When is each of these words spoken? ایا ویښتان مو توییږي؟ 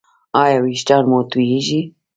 ایا 0.41 0.57
ویښتان 0.65 1.03
مو 1.11 1.19
توییږي؟ 1.31 1.81